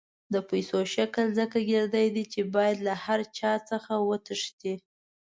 د 0.33 0.35
پیسو 0.49 0.79
شکل 0.95 1.25
ځکه 1.39 1.57
ګردی 1.71 2.07
دی 2.15 2.23
چې 2.33 2.41
باید 2.55 2.77
له 2.87 2.93
هر 3.03 3.19
چا 3.37 3.53
څخه 3.69 3.93
وتښتي. 4.09 4.73